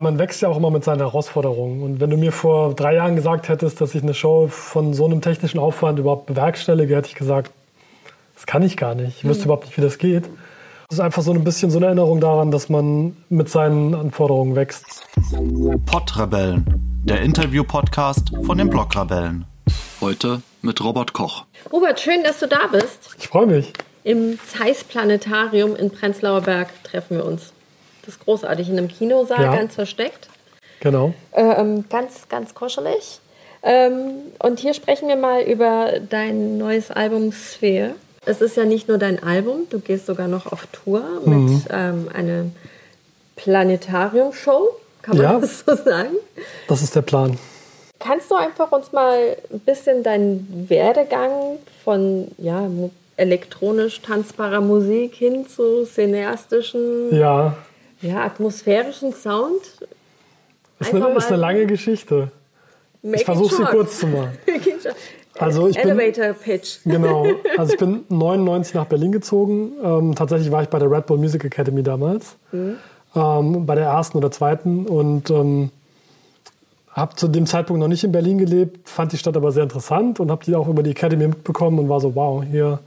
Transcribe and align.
Man 0.00 0.16
wächst 0.20 0.42
ja 0.42 0.48
auch 0.48 0.56
immer 0.56 0.70
mit 0.70 0.84
seinen 0.84 1.00
Herausforderungen. 1.00 1.82
Und 1.82 1.98
wenn 1.98 2.08
du 2.08 2.16
mir 2.16 2.30
vor 2.30 2.72
drei 2.72 2.94
Jahren 2.94 3.16
gesagt 3.16 3.48
hättest, 3.48 3.80
dass 3.80 3.96
ich 3.96 4.02
eine 4.04 4.14
Show 4.14 4.46
von 4.46 4.94
so 4.94 5.04
einem 5.04 5.20
technischen 5.20 5.58
Aufwand 5.58 5.98
überhaupt 5.98 6.26
bewerkstellige, 6.26 6.94
hätte 6.94 7.08
ich 7.08 7.16
gesagt, 7.16 7.50
das 8.36 8.46
kann 8.46 8.62
ich 8.62 8.76
gar 8.76 8.94
nicht. 8.94 9.18
Ich 9.18 9.24
wüsste 9.24 9.40
mhm. 9.40 9.44
überhaupt 9.46 9.64
nicht, 9.66 9.76
wie 9.76 9.80
das 9.80 9.98
geht. 9.98 10.22
Das 10.88 10.98
ist 10.98 11.00
einfach 11.00 11.22
so 11.22 11.32
ein 11.32 11.42
bisschen 11.42 11.72
so 11.72 11.78
eine 11.78 11.86
Erinnerung 11.86 12.20
daran, 12.20 12.52
dass 12.52 12.68
man 12.68 13.16
mit 13.28 13.48
seinen 13.48 13.92
Anforderungen 13.96 14.54
wächst. 14.54 14.84
Podrebellen, 15.86 16.64
der 17.02 17.22
Interview-Podcast 17.22 18.30
von 18.44 18.56
den 18.56 18.70
Blogrebellen. 18.70 19.46
Heute 20.00 20.42
mit 20.62 20.80
Robert 20.80 21.12
Koch. 21.12 21.44
Robert, 21.72 21.98
schön, 21.98 22.22
dass 22.22 22.38
du 22.38 22.46
da 22.46 22.68
bist. 22.70 23.16
Ich 23.18 23.26
freue 23.26 23.48
mich. 23.48 23.72
Im 24.04 24.38
Zeiss 24.46 24.84
Planetarium 24.84 25.74
in 25.74 25.90
Prenzlauer 25.90 26.42
Berg 26.42 26.68
treffen 26.84 27.16
wir 27.16 27.24
uns. 27.24 27.52
Das 28.08 28.14
ist 28.14 28.24
großartig, 28.24 28.70
in 28.70 28.78
einem 28.78 28.88
Kinosaal, 28.88 29.42
ja. 29.42 29.54
ganz 29.54 29.74
versteckt. 29.74 30.30
Genau. 30.80 31.12
Ähm, 31.34 31.84
ganz, 31.90 32.26
ganz 32.30 32.54
kuschelig. 32.54 33.20
Ähm, 33.62 34.12
und 34.38 34.60
hier 34.60 34.72
sprechen 34.72 35.08
wir 35.08 35.16
mal 35.16 35.42
über 35.42 36.00
dein 36.08 36.56
neues 36.56 36.90
Album 36.90 37.32
Sphere. 37.32 37.96
Es 38.24 38.40
ist 38.40 38.56
ja 38.56 38.64
nicht 38.64 38.88
nur 38.88 38.96
dein 38.96 39.22
Album, 39.22 39.66
du 39.68 39.78
gehst 39.78 40.06
sogar 40.06 40.26
noch 40.26 40.50
auf 40.50 40.66
Tour 40.72 41.02
mit 41.26 41.36
mhm. 41.36 41.64
ähm, 41.68 42.08
einer 42.14 42.44
Planetarium-Show, 43.36 44.70
kann 45.02 45.18
man 45.18 45.24
ja, 45.24 45.38
das 45.38 45.64
so 45.66 45.76
sagen? 45.76 46.16
Das 46.66 46.80
ist 46.80 46.96
der 46.96 47.02
Plan. 47.02 47.38
Kannst 47.98 48.30
du 48.30 48.36
einfach 48.36 48.72
uns 48.72 48.90
mal 48.90 49.36
ein 49.52 49.60
bisschen 49.60 50.02
deinen 50.02 50.64
Werdegang 50.70 51.58
von 51.84 52.28
ja, 52.38 52.70
elektronisch 53.18 54.00
tanzbarer 54.00 54.62
Musik 54.62 55.14
hin 55.14 55.46
zu 55.46 55.84
cineastischen 55.84 57.14
ja 57.14 57.54
ja, 58.00 58.24
atmosphärischen 58.24 59.12
Sound. 59.12 59.60
Ist 60.80 60.94
eine, 60.94 61.08
ist 61.16 61.28
eine 61.28 61.36
lange 61.36 61.66
Geschichte. 61.66 62.30
ich 63.02 63.24
versuche 63.24 63.54
sie 63.56 63.64
kurz 63.64 63.98
zu 64.00 64.06
machen. 64.06 64.38
Also 65.38 65.68
ich 65.68 65.78
Elevator 65.78 66.26
bin, 66.26 66.34
Pitch. 66.34 66.78
Genau. 66.84 67.26
Also 67.56 67.72
ich 67.72 67.78
bin 67.78 68.04
99 68.08 68.74
nach 68.74 68.86
Berlin 68.86 69.12
gezogen. 69.12 69.72
Ähm, 69.82 70.14
tatsächlich 70.14 70.50
war 70.50 70.62
ich 70.62 70.68
bei 70.68 70.78
der 70.78 70.90
Red 70.90 71.06
Bull 71.06 71.18
Music 71.18 71.44
Academy 71.44 71.82
damals. 71.82 72.36
Mhm. 72.52 72.76
Ähm, 73.14 73.66
bei 73.66 73.74
der 73.74 73.86
ersten 73.86 74.18
oder 74.18 74.30
zweiten. 74.30 74.86
Und 74.86 75.30
ähm, 75.30 75.70
habe 76.90 77.14
zu 77.14 77.28
dem 77.28 77.46
Zeitpunkt 77.46 77.80
noch 77.80 77.88
nicht 77.88 78.04
in 78.04 78.12
Berlin 78.12 78.38
gelebt, 78.38 78.88
fand 78.88 79.12
die 79.12 79.18
Stadt 79.18 79.36
aber 79.36 79.52
sehr 79.52 79.62
interessant 79.62 80.18
und 80.20 80.30
habe 80.30 80.44
die 80.44 80.54
auch 80.54 80.68
über 80.68 80.82
die 80.82 80.90
Academy 80.90 81.28
mitbekommen 81.28 81.78
und 81.78 81.88
war 81.88 82.00
so, 82.00 82.14
wow, 82.14 82.42
hier 82.42 82.80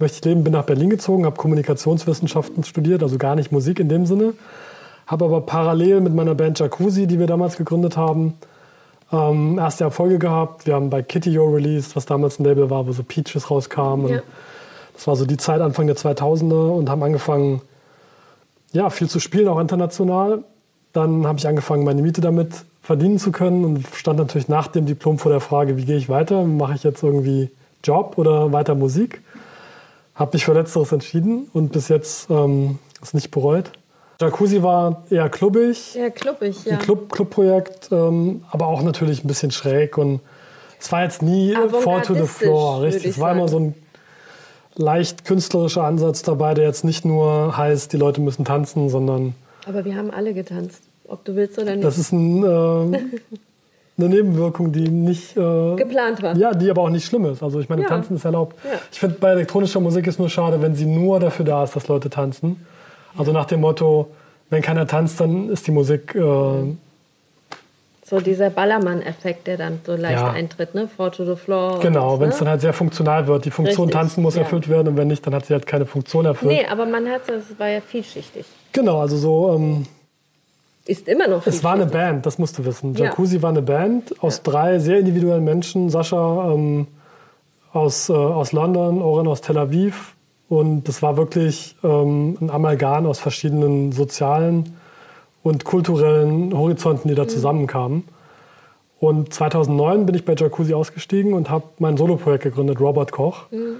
möchte 0.00 0.18
ich 0.18 0.24
leben, 0.24 0.44
bin 0.44 0.52
nach 0.52 0.64
Berlin 0.64 0.90
gezogen, 0.90 1.26
habe 1.26 1.36
Kommunikationswissenschaften 1.36 2.64
studiert, 2.64 3.02
also 3.02 3.18
gar 3.18 3.36
nicht 3.36 3.52
Musik 3.52 3.78
in 3.78 3.88
dem 3.88 4.06
Sinne. 4.06 4.34
Habe 5.06 5.24
aber 5.26 5.42
parallel 5.42 6.00
mit 6.00 6.14
meiner 6.14 6.34
Band 6.34 6.58
Jacuzzi, 6.58 7.06
die 7.06 7.18
wir 7.18 7.26
damals 7.26 7.56
gegründet 7.56 7.96
haben, 7.96 8.34
ähm, 9.12 9.58
erste 9.58 9.84
Erfolge 9.84 10.18
gehabt. 10.18 10.66
Wir 10.66 10.74
haben 10.74 10.88
bei 10.88 11.02
Kitty 11.02 11.30
Yo 11.30 11.46
released, 11.48 11.96
was 11.96 12.06
damals 12.06 12.38
ein 12.38 12.44
Label 12.44 12.70
war, 12.70 12.86
wo 12.86 12.92
so 12.92 13.02
Peaches 13.02 13.50
rauskamen. 13.50 14.08
Ja. 14.08 14.22
Das 14.94 15.06
war 15.06 15.16
so 15.16 15.26
die 15.26 15.36
Zeit 15.36 15.60
Anfang 15.60 15.86
der 15.86 15.96
2000er 15.96 16.70
und 16.70 16.88
haben 16.88 17.02
angefangen, 17.02 17.60
ja, 18.72 18.88
viel 18.90 19.08
zu 19.08 19.18
spielen, 19.18 19.48
auch 19.48 19.58
international. 19.58 20.44
Dann 20.92 21.26
habe 21.26 21.38
ich 21.38 21.48
angefangen, 21.48 21.84
meine 21.84 22.02
Miete 22.02 22.20
damit 22.20 22.64
verdienen 22.82 23.18
zu 23.18 23.32
können 23.32 23.64
und 23.64 23.86
stand 23.94 24.18
natürlich 24.18 24.48
nach 24.48 24.68
dem 24.68 24.86
Diplom 24.86 25.18
vor 25.18 25.30
der 25.30 25.40
Frage, 25.40 25.76
wie 25.76 25.84
gehe 25.84 25.96
ich 25.96 26.08
weiter? 26.08 26.44
Mache 26.44 26.74
ich 26.74 26.84
jetzt 26.84 27.02
irgendwie 27.02 27.50
Job 27.82 28.14
oder 28.16 28.52
weiter 28.52 28.74
Musik? 28.74 29.22
Habe 30.20 30.32
mich 30.34 30.44
für 30.44 30.52
Letzteres 30.52 30.92
entschieden 30.92 31.48
und 31.54 31.72
bis 31.72 31.88
jetzt 31.88 32.28
ähm, 32.28 32.78
es 33.00 33.14
nicht 33.14 33.30
bereut. 33.30 33.72
Jacuzzi 34.20 34.62
war 34.62 35.04
eher 35.08 35.30
klubbig. 35.30 35.96
Eher 35.96 36.10
klubbig, 36.10 36.66
ja. 36.66 36.74
Ein 36.74 36.78
Club, 36.78 37.10
Clubprojekt, 37.10 37.88
ähm, 37.90 38.44
aber 38.50 38.66
auch 38.66 38.82
natürlich 38.82 39.24
ein 39.24 39.28
bisschen 39.28 39.50
schräg. 39.50 39.96
Und 39.96 40.20
es 40.78 40.92
war 40.92 41.04
jetzt 41.04 41.22
nie 41.22 41.56
Four 41.80 42.02
to 42.02 42.12
the 42.12 42.26
Floor, 42.26 42.82
richtig. 42.82 43.12
Es 43.12 43.18
war 43.18 43.28
sagen. 43.28 43.38
immer 43.38 43.48
so 43.48 43.60
ein 43.60 43.74
leicht 44.74 45.24
künstlerischer 45.24 45.84
Ansatz 45.84 46.20
dabei, 46.22 46.52
der 46.52 46.66
jetzt 46.66 46.84
nicht 46.84 47.06
nur 47.06 47.56
heißt, 47.56 47.90
die 47.90 47.96
Leute 47.96 48.20
müssen 48.20 48.44
tanzen, 48.44 48.90
sondern. 48.90 49.34
Aber 49.66 49.86
wir 49.86 49.96
haben 49.96 50.10
alle 50.10 50.34
getanzt, 50.34 50.82
ob 51.08 51.24
du 51.24 51.34
willst 51.34 51.58
oder 51.58 51.76
nicht. 51.76 51.84
Das 51.84 51.96
ist 51.96 52.12
ein, 52.12 52.44
äh, 52.44 52.98
eine 54.00 54.14
Nebenwirkung, 54.14 54.72
die 54.72 54.88
nicht 54.88 55.36
äh, 55.36 55.76
geplant 55.76 56.22
war. 56.22 56.36
Ja, 56.36 56.52
die 56.52 56.70
aber 56.70 56.82
auch 56.82 56.90
nicht 56.90 57.04
schlimm 57.04 57.24
ist. 57.26 57.42
Also 57.42 57.60
ich 57.60 57.68
meine, 57.68 57.82
ja. 57.82 57.88
tanzen 57.88 58.16
ist 58.16 58.24
erlaubt. 58.24 58.56
Ja. 58.64 58.78
Ich 58.90 58.98
finde, 58.98 59.16
bei 59.20 59.30
elektronischer 59.30 59.80
Musik 59.80 60.06
ist 60.06 60.18
nur 60.18 60.28
schade, 60.28 60.60
wenn 60.62 60.74
sie 60.74 60.86
nur 60.86 61.20
dafür 61.20 61.44
da 61.44 61.64
ist, 61.64 61.76
dass 61.76 61.88
Leute 61.88 62.10
tanzen. 62.10 62.64
Also 63.16 63.32
nach 63.32 63.46
dem 63.46 63.60
Motto, 63.60 64.10
wenn 64.50 64.62
keiner 64.62 64.86
tanzt, 64.86 65.20
dann 65.20 65.48
ist 65.48 65.66
die 65.66 65.72
Musik. 65.72 66.14
Äh, 66.14 66.20
so 68.04 68.18
dieser 68.18 68.50
Ballermann-Effekt, 68.50 69.46
der 69.46 69.56
dann 69.56 69.80
so 69.86 69.94
leicht 69.94 70.20
ja. 70.20 70.30
eintritt, 70.32 70.74
ne? 70.74 70.88
Four 70.88 71.12
to 71.12 71.24
the 71.24 71.36
floor. 71.36 71.78
Genau, 71.78 72.18
wenn 72.18 72.30
es 72.30 72.36
ne? 72.36 72.40
dann 72.40 72.48
halt 72.48 72.60
sehr 72.60 72.72
funktional 72.72 73.28
wird. 73.28 73.44
Die 73.44 73.52
Funktion 73.52 73.86
Richtig, 73.86 74.00
tanzen 74.00 74.22
muss 74.22 74.34
ja. 74.34 74.42
erfüllt 74.42 74.68
werden 74.68 74.88
und 74.88 74.96
wenn 74.96 75.06
nicht, 75.06 75.24
dann 75.24 75.34
hat 75.34 75.46
sie 75.46 75.52
halt 75.52 75.64
keine 75.66 75.86
Funktion 75.86 76.24
erfüllt. 76.26 76.50
Nee, 76.50 76.66
aber 76.66 76.86
man 76.86 77.06
hat 77.08 77.28
es 77.28 77.56
war 77.58 77.68
ja 77.68 77.80
vielschichtig. 77.80 78.46
Genau, 78.72 79.00
also 79.00 79.16
so. 79.16 79.54
Ähm, 79.54 79.86
ist 80.90 81.08
immer 81.08 81.28
noch. 81.28 81.46
Es 81.46 81.62
war 81.62 81.74
eine 81.74 81.86
Band, 81.86 82.26
das 82.26 82.38
musst 82.38 82.58
du 82.58 82.64
wissen. 82.64 82.94
Jacuzzi 82.94 83.36
ja. 83.36 83.42
war 83.42 83.50
eine 83.50 83.62
Band 83.62 84.22
aus 84.22 84.38
ja. 84.38 84.52
drei 84.52 84.78
sehr 84.78 84.98
individuellen 84.98 85.44
Menschen. 85.44 85.88
Sascha 85.88 86.52
ähm, 86.52 86.88
aus, 87.72 88.08
äh, 88.08 88.12
aus 88.12 88.52
London, 88.52 89.00
Oren 89.00 89.28
aus 89.28 89.40
Tel 89.40 89.56
Aviv. 89.56 90.16
Und 90.48 90.88
das 90.88 91.00
war 91.00 91.16
wirklich 91.16 91.76
ähm, 91.84 92.36
ein 92.40 92.50
Amalgam 92.50 93.06
aus 93.06 93.20
verschiedenen 93.20 93.92
sozialen 93.92 94.76
und 95.44 95.64
kulturellen 95.64 96.52
Horizonten, 96.56 97.08
die 97.08 97.14
da 97.14 97.22
mhm. 97.22 97.28
zusammenkamen. 97.28 98.04
Und 98.98 99.32
2009 99.32 100.06
bin 100.06 100.14
ich 100.16 100.24
bei 100.24 100.34
Jacuzzi 100.34 100.74
ausgestiegen 100.74 101.32
und 101.32 101.48
habe 101.48 101.64
mein 101.78 101.96
Soloprojekt 101.96 102.42
gegründet, 102.42 102.80
Robert 102.80 103.12
Koch. 103.12 103.50
Mhm. 103.50 103.76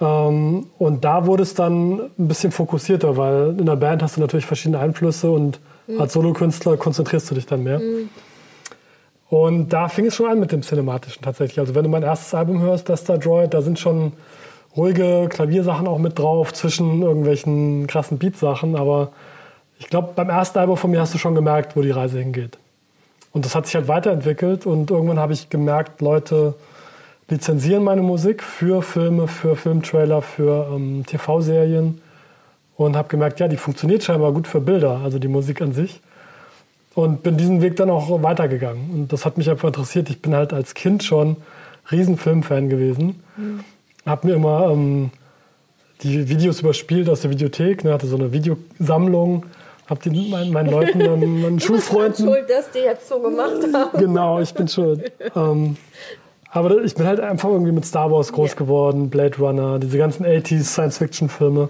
Ähm, 0.00 0.66
und 0.78 1.04
da 1.04 1.26
wurde 1.26 1.42
es 1.42 1.54
dann 1.54 2.00
ein 2.16 2.28
bisschen 2.28 2.52
fokussierter, 2.52 3.16
weil 3.16 3.56
in 3.58 3.66
der 3.66 3.76
Band 3.76 4.02
hast 4.02 4.16
du 4.16 4.20
natürlich 4.20 4.46
verschiedene 4.46 4.78
Einflüsse 4.78 5.30
und 5.30 5.58
Mhm. 5.86 6.00
Als 6.00 6.12
Solokünstler 6.12 6.76
konzentrierst 6.76 7.30
du 7.30 7.34
dich 7.34 7.46
dann 7.46 7.62
mehr. 7.62 7.78
Mhm. 7.78 8.08
Und 9.28 9.72
da 9.72 9.88
fing 9.88 10.06
es 10.06 10.14
schon 10.14 10.30
an 10.30 10.38
mit 10.38 10.52
dem 10.52 10.62
Cinematischen 10.62 11.22
tatsächlich. 11.22 11.58
Also 11.58 11.74
wenn 11.74 11.82
du 11.82 11.90
mein 11.90 12.02
erstes 12.02 12.32
Album 12.34 12.60
hörst, 12.60 12.88
Desta 12.88 13.16
Droid, 13.16 13.54
da 13.54 13.62
sind 13.62 13.78
schon 13.78 14.12
ruhige 14.76 15.28
Klaviersachen 15.28 15.88
auch 15.88 15.98
mit 15.98 16.18
drauf, 16.18 16.52
zwischen 16.52 17.02
irgendwelchen 17.02 17.86
krassen 17.86 18.18
Beatsachen. 18.18 18.76
Aber 18.76 19.10
ich 19.78 19.88
glaube, 19.88 20.10
beim 20.14 20.28
ersten 20.28 20.58
Album 20.58 20.76
von 20.76 20.90
mir 20.90 21.00
hast 21.00 21.14
du 21.14 21.18
schon 21.18 21.34
gemerkt, 21.34 21.76
wo 21.76 21.82
die 21.82 21.90
Reise 21.90 22.18
hingeht. 22.18 22.58
Und 23.32 23.44
das 23.44 23.54
hat 23.54 23.66
sich 23.66 23.74
halt 23.74 23.88
weiterentwickelt 23.88 24.64
und 24.64 24.90
irgendwann 24.90 25.18
habe 25.18 25.32
ich 25.32 25.50
gemerkt, 25.50 26.00
Leute 26.00 26.54
lizenzieren 27.28 27.82
meine 27.82 28.02
Musik 28.02 28.42
für 28.42 28.82
Filme, 28.82 29.28
für 29.28 29.56
Filmtrailer, 29.56 30.22
für 30.22 30.70
ähm, 30.72 31.04
TV-Serien 31.04 32.00
und 32.76 32.96
habe 32.96 33.08
gemerkt, 33.08 33.40
ja, 33.40 33.48
die 33.48 33.56
funktioniert 33.56 34.02
scheinbar 34.02 34.32
gut 34.32 34.46
für 34.46 34.60
Bilder, 34.60 35.00
also 35.02 35.18
die 35.18 35.28
Musik 35.28 35.62
an 35.62 35.72
sich. 35.72 36.00
Und 36.94 37.22
bin 37.22 37.36
diesen 37.36 37.60
Weg 37.60 37.76
dann 37.76 37.90
auch 37.90 38.22
weitergegangen. 38.22 38.90
Und 38.90 39.12
das 39.12 39.26
hat 39.26 39.36
mich 39.36 39.50
einfach 39.50 39.68
interessiert. 39.68 40.08
Ich 40.08 40.22
bin 40.22 40.34
halt 40.34 40.54
als 40.54 40.72
Kind 40.72 41.04
schon 41.04 41.36
riesen 41.90 42.16
Filmfan 42.16 42.70
gewesen. 42.70 43.22
Mhm. 43.36 43.60
Habe 44.06 44.26
mir 44.28 44.34
immer 44.34 44.70
ähm, 44.70 45.10
die 46.02 46.28
Videos 46.28 46.60
überspielt 46.60 47.08
aus 47.10 47.20
der 47.20 47.30
Videothek, 47.30 47.84
ne, 47.84 47.92
hatte 47.92 48.06
so 48.06 48.16
eine 48.16 48.32
Videosammlung. 48.32 49.44
Hab 49.88 50.02
die 50.02 50.10
meinen, 50.30 50.52
meinen 50.52 50.70
Leuten, 50.70 50.98
dann, 50.98 51.40
meinen 51.40 51.60
Schulfreunden. 51.60 52.12
Ich 52.12 52.24
bin 52.24 52.34
schuld, 52.34 52.50
dass 52.50 52.70
die 52.72 52.78
jetzt 52.78 53.08
so 53.08 53.20
gemacht 53.20 53.62
haben. 53.72 53.98
Genau, 53.98 54.40
ich 54.40 54.52
bin 54.52 54.66
schuld. 54.66 55.12
ähm, 55.34 55.76
aber 56.50 56.82
ich 56.82 56.94
bin 56.94 57.06
halt 57.06 57.20
einfach 57.20 57.50
irgendwie 57.50 57.72
mit 57.72 57.84
Star 57.84 58.10
Wars 58.10 58.32
groß 58.32 58.52
yeah. 58.52 58.58
geworden, 58.58 59.10
Blade 59.10 59.36
Runner, 59.38 59.78
diese 59.78 59.98
ganzen 59.98 60.24
80s 60.24 60.64
Science-Fiction-Filme. 60.64 61.68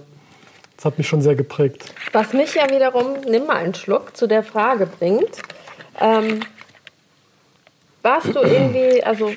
Das 0.77 0.85
hat 0.85 0.97
mich 0.97 1.07
schon 1.07 1.21
sehr 1.21 1.35
geprägt. 1.35 1.91
Was 2.13 2.33
mich 2.33 2.53
ja 2.53 2.69
wiederum, 2.69 3.17
nimm 3.27 3.47
mal 3.47 3.57
einen 3.57 3.73
Schluck, 3.73 4.15
zu 4.15 4.27
der 4.27 4.43
Frage 4.43 4.85
bringt. 4.85 5.41
Ähm, 5.99 6.39
warst 8.03 8.27
du 8.27 8.39
irgendwie, 8.39 9.03
also 9.03 9.31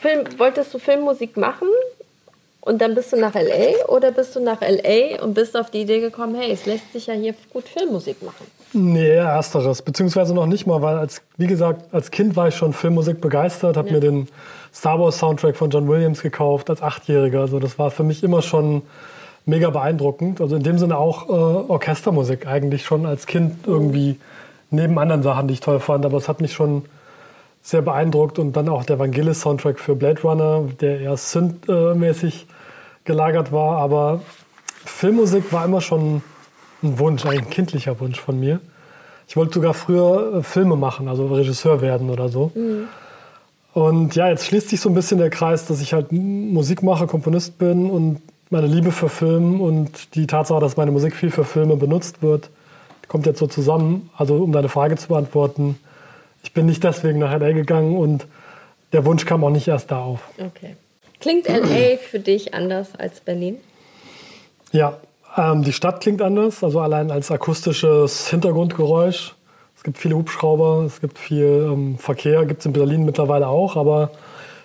Film, 0.00 0.26
wolltest 0.38 0.72
du 0.74 0.78
Filmmusik 0.78 1.36
machen 1.36 1.68
und 2.62 2.80
dann 2.80 2.94
bist 2.94 3.12
du 3.12 3.16
nach 3.18 3.34
LA 3.34 3.86
oder 3.88 4.10
bist 4.10 4.34
du 4.36 4.40
nach 4.40 4.62
LA 4.62 5.22
und 5.22 5.34
bist 5.34 5.54
auf 5.54 5.70
die 5.70 5.82
Idee 5.82 6.00
gekommen, 6.00 6.34
hey, 6.34 6.50
es 6.50 6.64
lässt 6.64 6.92
sich 6.94 7.06
ja 7.08 7.14
hier 7.14 7.34
gut 7.52 7.68
Filmmusik 7.68 8.22
machen? 8.22 8.46
Nee, 8.72 9.16
ersteres. 9.16 9.82
Beziehungsweise 9.82 10.34
noch 10.34 10.46
nicht 10.46 10.66
mal, 10.66 10.80
weil 10.80 10.96
als, 10.96 11.20
wie 11.36 11.46
gesagt, 11.46 11.92
als 11.92 12.10
Kind 12.10 12.36
war 12.36 12.48
ich 12.48 12.56
schon 12.56 12.72
Filmmusik 12.72 13.20
begeistert, 13.20 13.76
habe 13.76 13.88
ja. 13.88 13.94
mir 13.94 14.00
den 14.00 14.28
Star 14.74 14.98
Wars 14.98 15.18
Soundtrack 15.18 15.56
von 15.56 15.68
John 15.68 15.86
Williams 15.88 16.22
gekauft 16.22 16.70
als 16.70 16.80
Achtjähriger. 16.80 17.40
Also 17.40 17.60
das 17.60 17.78
war 17.78 17.90
für 17.90 18.02
mich 18.02 18.24
immer 18.24 18.40
schon 18.40 18.82
mega 19.46 19.70
beeindruckend. 19.70 20.40
Also 20.40 20.56
in 20.56 20.62
dem 20.62 20.78
Sinne 20.78 20.96
auch 20.96 21.28
äh, 21.28 21.32
Orchestermusik 21.32 22.46
eigentlich 22.46 22.84
schon 22.84 23.06
als 23.06 23.26
Kind 23.26 23.66
irgendwie 23.66 24.18
neben 24.70 24.98
anderen 24.98 25.22
Sachen, 25.22 25.48
die 25.48 25.54
ich 25.54 25.60
toll 25.60 25.80
fand. 25.80 26.04
Aber 26.04 26.16
es 26.16 26.28
hat 26.28 26.40
mich 26.40 26.52
schon 26.52 26.84
sehr 27.62 27.82
beeindruckt 27.82 28.38
und 28.38 28.54
dann 28.54 28.68
auch 28.68 28.84
der 28.84 28.98
Vangelis-Soundtrack 28.98 29.78
für 29.78 29.94
Blade 29.94 30.20
Runner, 30.22 30.64
der 30.80 31.00
eher 31.00 31.16
Synth-mäßig 31.16 32.46
gelagert 33.04 33.52
war. 33.52 33.78
Aber 33.78 34.20
Filmmusik 34.84 35.52
war 35.52 35.64
immer 35.64 35.80
schon 35.80 36.22
ein 36.82 36.98
Wunsch, 36.98 37.24
ein 37.24 37.48
kindlicher 37.48 37.98
Wunsch 38.00 38.20
von 38.20 38.38
mir. 38.38 38.60
Ich 39.26 39.36
wollte 39.36 39.54
sogar 39.54 39.74
früher 39.74 40.36
äh, 40.36 40.42
Filme 40.42 40.76
machen, 40.76 41.08
also 41.08 41.26
Regisseur 41.26 41.80
werden 41.80 42.10
oder 42.10 42.28
so. 42.28 42.52
Mhm. 42.54 42.88
Und 43.72 44.14
ja, 44.14 44.28
jetzt 44.28 44.46
schließt 44.46 44.68
sich 44.68 44.80
so 44.80 44.88
ein 44.88 44.94
bisschen 44.94 45.18
der 45.18 45.30
Kreis, 45.30 45.66
dass 45.66 45.80
ich 45.80 45.94
halt 45.94 46.12
Musik 46.12 46.82
mache, 46.82 47.06
Komponist 47.06 47.58
bin 47.58 47.90
und 47.90 48.20
meine 48.50 48.66
Liebe 48.66 48.92
für 48.92 49.08
Film 49.08 49.60
und 49.60 50.14
die 50.14 50.26
Tatsache, 50.26 50.60
dass 50.60 50.76
meine 50.76 50.90
Musik 50.90 51.14
viel 51.14 51.30
für 51.30 51.44
Filme 51.44 51.76
benutzt 51.76 52.22
wird, 52.22 52.50
kommt 53.08 53.26
jetzt 53.26 53.38
so 53.38 53.46
zusammen. 53.46 54.10
Also 54.16 54.36
um 54.36 54.52
deine 54.52 54.68
Frage 54.68 54.96
zu 54.96 55.08
beantworten, 55.08 55.78
ich 56.42 56.52
bin 56.52 56.66
nicht 56.66 56.84
deswegen 56.84 57.18
nach 57.18 57.32
LA 57.32 57.52
gegangen 57.52 57.96
und 57.96 58.26
der 58.92 59.04
Wunsch 59.04 59.24
kam 59.24 59.42
auch 59.44 59.50
nicht 59.50 59.66
erst 59.66 59.90
da 59.90 60.00
auf. 60.00 60.20
Okay. 60.38 60.76
Klingt 61.20 61.48
LA 61.48 61.96
für 61.96 62.20
dich 62.20 62.54
anders 62.54 62.94
als 62.96 63.20
Berlin? 63.20 63.56
Ja, 64.72 64.98
ähm, 65.36 65.62
die 65.62 65.72
Stadt 65.72 66.00
klingt 66.00 66.20
anders, 66.22 66.62
also 66.62 66.80
allein 66.80 67.10
als 67.10 67.30
akustisches 67.30 68.28
Hintergrundgeräusch. 68.28 69.34
Es 69.76 69.82
gibt 69.82 69.98
viele 69.98 70.16
Hubschrauber, 70.16 70.84
es 70.86 71.00
gibt 71.00 71.18
viel 71.18 71.68
ähm, 71.72 71.98
Verkehr, 71.98 72.44
gibt 72.44 72.60
es 72.60 72.66
in 72.66 72.72
Berlin 72.72 73.04
mittlerweile 73.04 73.48
auch, 73.48 73.76
aber 73.76 74.10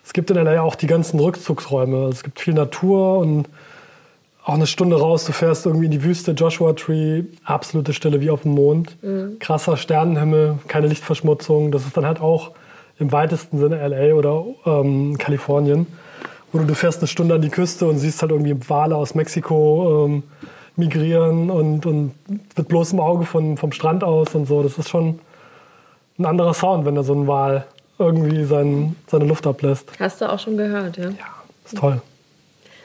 es 0.10 0.14
gibt 0.14 0.32
in 0.32 0.38
LA 0.38 0.62
auch 0.62 0.74
die 0.74 0.88
ganzen 0.88 1.20
Rückzugsräume. 1.20 2.08
Es 2.08 2.24
gibt 2.24 2.40
viel 2.40 2.56
Natur 2.56 3.20
und 3.20 3.48
auch 4.44 4.56
eine 4.56 4.66
Stunde 4.66 5.00
raus, 5.00 5.26
du 5.26 5.34
fährst 5.34 5.68
irgendwie 5.68 5.86
in 5.86 5.92
die 5.92 6.04
Wüste, 6.04 6.32
Joshua 6.32 6.74
Tree, 6.74 7.26
absolute 7.44 7.94
Stille 7.94 8.20
wie 8.20 8.32
auf 8.32 8.42
dem 8.42 8.56
Mond, 8.56 8.98
mhm. 9.04 9.38
krasser 9.38 9.78
Sternenhimmel, 9.78 10.58
keine 10.68 10.88
Lichtverschmutzung. 10.88 11.72
Das 11.72 11.86
ist 11.86 11.96
dann 11.96 12.08
halt 12.08 12.22
auch 12.22 12.54
im 12.98 13.12
weitesten 13.12 13.60
Sinne 13.60 13.88
LA 13.88 14.16
oder 14.16 14.46
ähm, 14.66 15.16
Kalifornien. 15.20 15.86
Oder 16.54 16.64
du 16.64 16.74
fährst 16.74 17.02
eine 17.02 17.08
Stunde 17.08 17.36
an 17.36 17.44
die 17.44 17.50
Küste 17.50 17.86
und 17.86 18.00
siehst 18.00 18.20
halt 18.24 18.32
irgendwie 18.32 18.56
Wale 18.68 18.96
aus 18.96 19.14
Mexiko 19.14 20.08
ähm, 20.08 20.24
migrieren 20.76 21.52
und, 21.52 21.86
und 21.86 22.16
mit 22.58 22.68
bloßem 22.68 23.00
Auge 23.00 23.26
von, 23.26 23.58
vom 23.58 23.72
Strand 23.72 24.04
aus 24.04 24.34
und 24.34 24.48
so. 24.48 24.64
Das 24.64 24.80
ist 24.80 24.90
schon 24.90 25.20
ein 26.18 26.26
anderer 26.26 26.56
Sound, 26.56 26.86
wenn 26.86 26.96
da 26.96 27.04
so 27.04 27.14
ein 27.14 27.28
Wal 27.28 27.68
irgendwie 28.00 28.46
sein, 28.46 28.96
seine 29.08 29.26
Luft 29.26 29.46
ablässt. 29.46 29.92
Hast 30.00 30.22
du 30.22 30.32
auch 30.32 30.40
schon 30.40 30.58
gehört, 30.58 30.98
ja? 30.98 31.10
Ja, 31.10 31.44
ist 31.66 31.78
toll. 31.78 32.02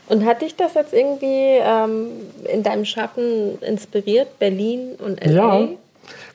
Und 0.08 0.26
hat 0.26 0.42
dich 0.42 0.54
das 0.56 0.74
jetzt 0.74 0.92
irgendwie 0.92 1.58
ähm, 1.62 2.08
in 2.52 2.62
deinem 2.62 2.84
Schaffen 2.84 3.58
inspiriert, 3.62 4.38
Berlin 4.38 4.96
und 4.98 5.24
LA? 5.24 5.60
Ja, 5.60 5.68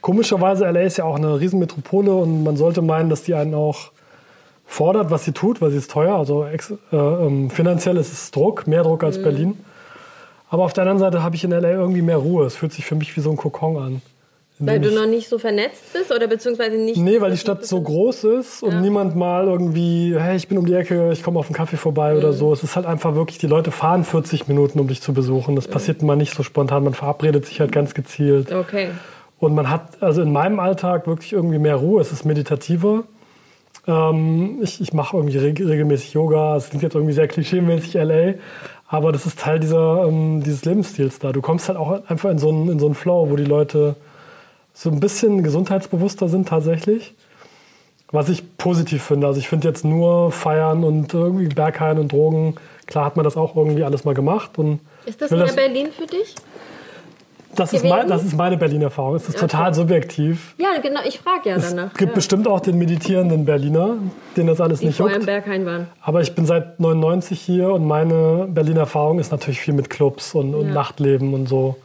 komischerweise, 0.02 0.66
LA 0.66 0.82
ist 0.82 0.98
ja 0.98 1.04
auch 1.04 1.18
eine 1.18 1.40
Riesenmetropole 1.40 2.12
und 2.12 2.44
man 2.44 2.58
sollte 2.58 2.82
meinen, 2.82 3.10
dass 3.10 3.24
die 3.24 3.36
einen 3.36 3.54
auch 3.54 3.92
fordert, 4.66 5.12
was 5.12 5.26
sie 5.26 5.34
tut, 5.34 5.62
weil 5.62 5.72
sie 5.72 5.78
ist 5.78 5.92
teuer. 5.92 6.16
Also 6.16 6.46
äh, 6.46 6.58
ähm, 6.92 7.50
finanziell 7.52 7.98
ist 7.98 8.12
es 8.12 8.32
Druck, 8.32 8.66
mehr 8.66 8.84
Druck 8.84 9.04
als 9.04 9.20
mhm. 9.20 9.24
Berlin. 9.24 9.66
Aber 10.50 10.64
auf 10.64 10.74
der 10.74 10.84
anderen 10.84 11.00
Seite 11.00 11.22
habe 11.22 11.36
ich 11.36 11.44
in 11.44 11.52
LA 11.52 11.72
irgendwie 11.72 12.02
mehr 12.02 12.18
Ruhe. 12.18 12.46
Es 12.46 12.56
fühlt 12.56 12.74
sich 12.74 12.86
für 12.86 12.96
mich 12.96 13.16
wie 13.16 13.22
so 13.22 13.30
ein 13.30 13.38
Kokon 13.38 13.78
an. 13.78 14.02
Weil 14.62 14.82
du 14.82 14.92
noch 14.92 15.06
nicht 15.06 15.30
so 15.30 15.40
vernetzt 15.40 15.94
bist 15.94 16.12
oder 16.12 16.28
beziehungsweise 16.28 16.76
nicht. 16.76 16.98
Nee, 16.98 17.22
weil 17.22 17.32
die 17.32 17.38
Stadt 17.38 17.66
so 17.66 17.80
groß 17.80 18.26
ist 18.26 18.62
und 18.62 18.74
ja. 18.74 18.82
niemand 18.82 19.16
mal 19.16 19.48
irgendwie, 19.48 20.14
hey, 20.18 20.36
ich 20.36 20.50
bin 20.50 20.58
um 20.58 20.66
die 20.66 20.74
Ecke, 20.74 21.12
ich 21.14 21.24
komme 21.24 21.40
auf 21.40 21.46
einen 21.46 21.56
Kaffee 21.56 21.78
vorbei 21.78 22.12
mhm. 22.12 22.18
oder 22.18 22.34
so. 22.34 22.52
Es 22.52 22.62
ist 22.62 22.76
halt 22.76 22.86
einfach 22.86 23.16
wirklich, 23.16 23.38
die 23.38 23.48
Leute 23.48 23.72
fahren 23.72 24.04
40 24.04 24.50
Minuten, 24.50 24.80
um 24.80 24.90
dich 24.90 25.02
zu 25.02 25.14
besuchen. 25.14 25.56
Das 25.56 25.68
mhm. 25.68 25.72
passiert 25.72 26.02
mal 26.02 26.18
nicht 26.18 26.36
so 26.36 26.44
spontan. 26.44 26.84
Man 26.84 26.94
verabredet 26.94 27.46
sich 27.46 27.62
halt 27.62 27.72
ganz 27.72 27.94
gezielt. 27.94 28.52
Okay. 28.52 28.90
Und 29.40 29.56
man 29.56 29.70
hat 29.70 30.04
also 30.04 30.22
in 30.22 30.34
meinem 30.34 30.60
Alltag 30.60 31.08
wirklich 31.08 31.32
irgendwie 31.32 31.60
mehr 31.60 31.78
Ruhe. 31.78 32.02
Es 32.02 32.12
ist 32.12 32.26
meditativer. 32.26 33.06
Ähm, 33.88 34.60
ich 34.62 34.82
ich 34.82 34.92
mache 34.92 35.16
irgendwie 35.16 35.38
regelmäßig 35.38 36.12
Yoga. 36.14 36.58
Es 36.58 36.70
klingt 36.70 36.84
jetzt 36.84 36.96
irgendwie 36.96 37.14
sehr 37.14 37.30
klischeemäßig 37.30 37.94
LA. 37.94 38.34
Aber 38.90 39.14
das 39.14 39.26
ist 39.26 39.40
Teil 39.40 39.60
dieser, 39.60 40.06
ähm, 40.06 40.44
dieses 40.44 40.66
Lebensstils 40.66 41.20
da. 41.20 41.32
Du 41.32 41.42
kommst 41.42 41.70
halt 41.70 41.78
auch 41.78 42.06
einfach 42.10 42.30
in 42.30 42.40
so 42.40 42.50
einen, 42.50 42.70
in 42.70 42.80
so 42.80 42.88
einen 42.88 42.96
Flow, 42.96 43.30
wo 43.30 43.38
die 43.38 43.46
Leute 43.46 43.96
so 44.80 44.90
ein 44.90 45.02
bisschen 45.02 45.44
gesundheitsbewusster 45.44 46.30
sind 46.30 46.48
tatsächlich. 46.48 47.14
Was 48.12 48.30
ich 48.30 48.58
positiv 48.58 49.04
finde. 49.04 49.28
Also 49.28 49.40
ich 49.40 49.50
finde 49.50 49.68
jetzt 49.68 49.84
nur 49.84 50.32
Feiern 50.32 50.84
und 50.86 51.14
irgendwie 51.14 51.48
Berghain 51.48 52.00
und 52.00 52.12
Drogen, 52.12 52.56
klar 52.88 53.06
hat 53.06 53.18
man 53.18 53.24
das 53.26 53.36
auch 53.38 53.56
irgendwie 53.56 53.84
alles 53.84 54.06
mal 54.06 54.16
gemacht. 54.16 54.58
Und 54.58 54.80
ist 55.06 55.22
das 55.22 55.32
mehr 55.32 55.42
das, 55.42 55.56
Berlin 55.56 55.90
für 55.92 56.08
dich? 56.08 56.34
Das 57.56 57.74
ist, 57.74 57.84
mein, 57.84 58.08
das 58.08 58.24
ist 58.24 58.38
meine 58.38 58.58
Berlin-Erfahrung. 58.58 59.16
Es 59.16 59.28
ist 59.28 59.36
okay. 59.36 59.48
total 59.48 59.74
subjektiv. 59.74 60.56
Ja, 60.58 60.80
genau, 60.82 61.02
ich 61.06 61.20
frage 61.20 61.50
ja 61.50 61.58
danach. 61.58 61.92
Es 61.92 61.98
gibt 61.98 62.12
ja. 62.12 62.16
bestimmt 62.16 62.48
auch 62.48 62.62
den 62.62 62.78
meditierenden 62.78 63.44
Berliner, 63.44 63.98
den 64.38 64.48
das 64.48 64.62
alles 64.62 64.80
Die 64.80 64.88
nicht 64.88 65.00
juckt. 65.00 65.26
Berghain 65.26 65.66
waren. 65.66 65.88
Aber 66.02 66.22
ich 66.22 66.34
bin 66.34 66.46
seit 66.46 66.80
99 66.80 67.40
hier 67.40 67.74
und 67.74 67.86
meine 67.86 68.48
Berlin-Erfahrung 68.50 69.20
ist 69.20 69.32
natürlich 69.32 69.60
viel 69.60 69.74
mit 69.74 69.90
Clubs 69.90 70.34
und, 70.34 70.56
und 70.56 70.68
ja. 70.68 70.74
Nachtleben 70.74 71.34
und 71.34 71.50
so 71.50 71.76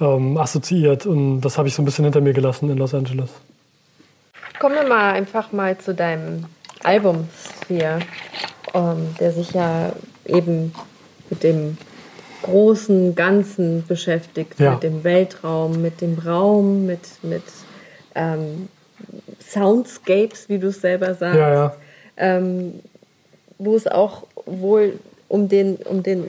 ähm, 0.00 0.36
assoziiert. 0.36 1.06
Und 1.06 1.40
das 1.42 1.58
habe 1.58 1.68
ich 1.68 1.74
so 1.74 1.82
ein 1.82 1.84
bisschen 1.84 2.04
hinter 2.04 2.20
mir 2.20 2.32
gelassen 2.32 2.70
in 2.70 2.78
Los 2.78 2.94
Angeles. 2.94 3.30
Kommen 4.58 4.74
wir 4.74 4.86
mal 4.86 5.12
einfach 5.12 5.52
mal 5.52 5.78
zu 5.78 5.94
deinem 5.94 6.44
Album 6.82 7.28
Sphere, 7.62 8.00
ähm, 8.74 9.14
der 9.18 9.32
sich 9.32 9.52
ja 9.52 9.92
eben 10.26 10.74
mit 11.28 11.42
dem 11.42 11.78
großen 12.42 13.14
Ganzen 13.14 13.86
beschäftigt, 13.86 14.58
ja. 14.58 14.72
mit 14.72 14.82
dem 14.82 15.04
Weltraum, 15.04 15.82
mit 15.82 16.00
dem 16.00 16.18
Raum, 16.18 16.86
mit, 16.86 17.00
mit 17.22 17.42
ähm, 18.14 18.68
Soundscapes, 19.40 20.48
wie 20.48 20.58
du 20.58 20.68
es 20.68 20.80
selber 20.80 21.14
sagst. 21.14 21.38
Ja, 21.38 21.52
ja. 21.52 21.74
Ähm, 22.16 22.80
wo 23.58 23.76
es 23.76 23.86
auch 23.86 24.24
wohl 24.46 24.98
um 25.28 25.48
den, 25.48 25.76
um 25.76 26.02
den 26.02 26.28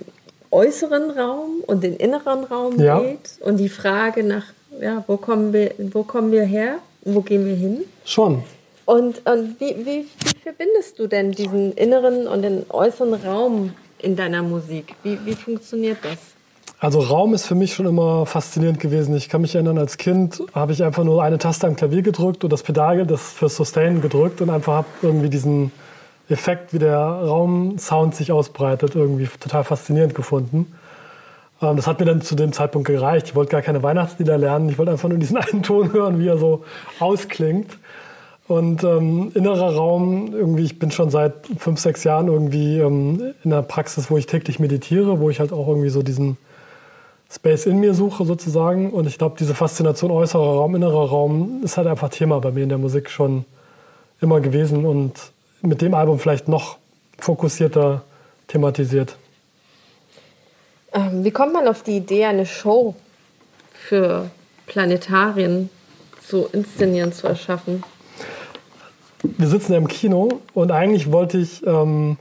äußeren 0.52 1.12
Raum 1.12 1.62
und 1.66 1.84
den 1.84 1.96
inneren 1.96 2.44
Raum 2.44 2.80
ja. 2.80 3.00
geht 3.00 3.40
und 3.42 3.58
die 3.58 3.70
Frage 3.70 4.24
nach, 4.24 4.46
ja, 4.80 5.04
wo 5.08 5.18
kommen 5.18 5.54
wir, 5.54 5.74
wo 5.78 6.04
kommen 6.04 6.32
wir 6.32 6.44
her, 6.44 6.76
wo 7.04 7.22
gehen 7.22 7.46
wir 7.46 7.56
hin? 7.56 7.84
Schon. 8.06 8.44
Und, 8.86 9.26
und 9.26 9.60
wie, 9.60 9.76
wie, 9.86 10.06
wie 10.06 10.40
verbindest 10.44 11.00
du 11.00 11.08
denn 11.08 11.32
diesen 11.32 11.74
inneren 11.74 12.28
und 12.28 12.42
den 12.42 12.66
äußeren 12.70 13.14
Raum 13.14 13.74
in 14.00 14.16
deiner 14.16 14.44
Musik? 14.44 14.96
Wie, 15.04 15.18
wie 15.26 15.34
funktioniert 15.34 15.98
das? 16.04 16.18
Also 16.80 17.00
Raum 17.00 17.36
ist 17.36 17.46
für 17.46 17.54
mich 17.54 17.76
schon 17.76 17.86
immer 17.86 18.26
faszinierend 18.26 18.80
gewesen. 18.80 19.16
Ich 19.16 19.30
kann 19.30 19.42
mich 19.42 19.54
erinnern, 19.54 19.78
als 19.78 19.98
Kind 19.98 20.42
habe 20.54 20.74
ich 20.74 20.84
einfach 20.84 21.04
nur 21.04 21.22
eine 21.22 21.38
Taste 21.38 21.68
am 21.68 21.76
Klavier 21.76 22.02
gedrückt 22.02 22.44
und 22.44 22.52
das 22.52 22.64
Pedal 22.64 23.06
das 23.06 23.34
für 23.34 23.50
Sustain 23.50 24.02
gedrückt 24.02 24.42
und 24.42 24.50
einfach 24.50 24.74
habe 24.74 24.88
irgendwie 25.04 25.30
diesen 25.30 25.72
Effekt, 26.32 26.74
wie 26.74 26.80
der 26.80 26.98
Raumsound 26.98 28.16
sich 28.16 28.32
ausbreitet, 28.32 28.96
irgendwie 28.96 29.28
total 29.40 29.64
faszinierend 29.64 30.16
gefunden. 30.16 30.74
Ähm, 31.62 31.76
das 31.76 31.88
hat 31.88 32.00
mir 32.00 32.06
dann 32.06 32.22
zu 32.22 32.36
dem 32.36 32.54
Zeitpunkt 32.54 32.88
gereicht. 32.88 33.28
Ich 33.28 33.36
wollte 33.36 33.52
gar 33.52 33.62
keine 33.62 33.84
Weihnachtslieder 33.84 34.38
lernen. 34.38 34.70
Ich 34.70 34.78
wollte 34.78 34.92
einfach 34.92 35.10
nur 35.10 35.18
diesen 35.18 35.38
einen 35.38 35.64
Ton 35.64 35.94
hören, 35.94 36.20
wie 36.20 36.28
er 36.28 36.38
so 36.38 36.64
ausklingt. 37.00 37.78
Und 38.48 38.84
ähm, 38.84 39.32
innerer 39.34 39.76
Raum, 39.76 40.34
irgendwie, 40.34 40.66
ich 40.66 40.78
bin 40.78 40.92
schon 40.92 41.10
seit 41.10 41.34
fünf, 41.58 41.80
sechs 41.80 42.04
Jahren 42.04 42.28
irgendwie 42.28 42.80
ähm, 42.80 43.34
in 43.44 43.54
einer 43.54 43.62
Praxis, 43.62 44.12
wo 44.12 44.18
ich 44.18 44.26
täglich 44.26 44.60
meditiere, 44.60 45.22
wo 45.22 45.30
ich 45.30 45.40
halt 45.40 45.54
auch 45.54 45.68
irgendwie 45.70 45.90
so 45.90 46.02
diesen 46.02 46.38
Space 47.32 47.66
in 47.66 47.80
mir 47.80 47.94
suche 47.94 48.26
sozusagen. 48.26 48.90
Und 48.90 49.08
ich 49.08 49.18
glaube, 49.18 49.36
diese 49.40 49.54
Faszination 49.54 50.12
äußerer 50.12 50.56
Raum, 50.56 50.76
innerer 50.76 51.08
Raum 51.08 51.62
ist 51.64 51.78
halt 51.78 51.88
einfach 51.88 52.10
Thema 52.10 52.42
bei 52.42 52.52
mir 52.52 52.64
in 52.64 52.70
der 52.70 52.78
Musik 52.78 53.10
schon 53.10 53.46
immer 54.20 54.42
gewesen. 54.42 54.86
Und 54.86 55.14
mit 55.62 55.82
dem 55.82 55.94
Album 55.94 56.20
vielleicht 56.20 56.48
noch 56.48 56.78
fokussierter 57.18 58.04
thematisiert. 58.48 59.16
Ähm, 60.94 61.24
wie 61.24 61.32
kommt 61.32 61.54
man 61.54 61.68
auf 61.68 61.84
die 61.84 61.98
Idee, 61.98 62.26
eine 62.26 62.46
Show 62.46 62.96
für 63.74 64.30
Planetarien 64.68 65.70
zu 66.28 66.48
inszenieren, 66.52 67.14
zu 67.14 67.28
erschaffen? 67.28 67.84
Wir 69.24 69.48
sitzen 69.48 69.74
im 69.74 69.88
Kino 69.88 70.42
und 70.54 70.72
eigentlich 70.72 71.12
wollte 71.12 71.38
ich 71.38 71.66
ähm, 71.66 72.18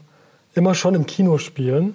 immer 0.55 0.75
schon 0.75 0.95
im 0.95 1.07
Kino 1.07 1.39
spielen. 1.39 1.95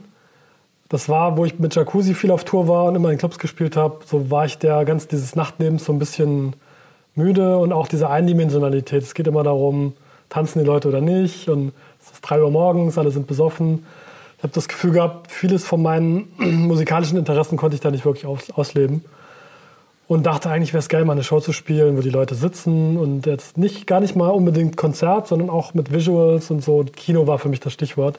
Das 0.89 1.09
war, 1.09 1.37
wo 1.37 1.45
ich 1.45 1.57
mit 1.59 1.75
Jacuzzi 1.75 2.13
viel 2.13 2.31
auf 2.31 2.43
Tour 2.43 2.67
war 2.67 2.85
und 2.85 2.95
immer 2.95 3.11
in 3.11 3.17
Clubs 3.17 3.39
gespielt 3.39 3.75
habe. 3.75 3.99
So 4.05 4.29
war 4.29 4.45
ich 4.45 4.57
der 4.57 4.85
ganz 4.85 5.07
dieses 5.07 5.35
Nachtlebens 5.35 5.85
so 5.85 5.93
ein 5.93 5.99
bisschen 5.99 6.55
müde 7.15 7.57
und 7.57 7.71
auch 7.71 7.87
diese 7.87 8.09
Eindimensionalität. 8.09 9.03
Es 9.03 9.13
geht 9.13 9.27
immer 9.27 9.43
darum, 9.43 9.93
tanzen 10.29 10.59
die 10.59 10.65
Leute 10.65 10.87
oder 10.87 11.01
nicht. 11.01 11.49
Und 11.49 11.73
es 12.01 12.11
ist 12.11 12.21
3 12.21 12.41
Uhr 12.41 12.51
morgens, 12.51 12.97
alle 12.97 13.11
sind 13.11 13.27
besoffen. 13.27 13.85
Ich 14.37 14.43
habe 14.43 14.53
das 14.53 14.67
Gefühl 14.67 14.91
gehabt, 14.91 15.31
vieles 15.31 15.65
von 15.65 15.81
meinen 15.81 16.27
musikalischen 16.37 17.17
Interessen 17.17 17.57
konnte 17.57 17.75
ich 17.75 17.81
da 17.81 17.91
nicht 17.91 18.05
wirklich 18.05 18.25
aus, 18.25 18.51
ausleben. 18.51 19.03
Und 20.07 20.27
dachte 20.27 20.51
eigentlich, 20.51 20.71
wäre 20.71 20.79
es 20.79 20.89
geil, 20.89 21.03
mal 21.03 21.13
eine 21.13 21.23
Show 21.23 21.39
zu 21.39 21.51
spielen, 21.51 21.97
wo 21.97 22.01
die 22.01 22.11
Leute 22.11 22.35
sitzen 22.35 22.97
und 22.97 23.25
jetzt 23.25 23.57
nicht 23.57 23.87
gar 23.87 24.01
nicht 24.01 24.15
mal 24.15 24.29
unbedingt 24.29 24.77
Konzert, 24.77 25.27
sondern 25.27 25.49
auch 25.49 25.73
mit 25.73 25.91
Visuals 25.91 26.51
und 26.51 26.63
so. 26.63 26.85
Kino 26.95 27.25
war 27.25 27.39
für 27.39 27.49
mich 27.49 27.59
das 27.59 27.73
Stichwort. 27.73 28.17